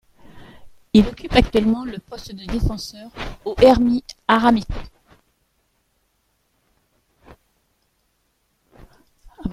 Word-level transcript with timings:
Il 0.93 1.07
occupe 1.07 1.35
actuellement 1.35 1.85
le 1.85 1.99
poste 1.99 2.33
de 2.33 2.43
défenseur 2.45 3.11
au 3.45 3.53
Ermís 3.61 4.03
Aradíppou. 4.27 4.79